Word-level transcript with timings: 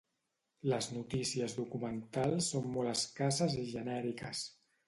Les 0.71 0.87
notícies 0.93 1.55
documentals 1.59 2.49
són 2.55 2.67
molt 2.79 2.93
escasses 2.97 3.63
i 3.67 3.71
genèriques. 3.77 4.43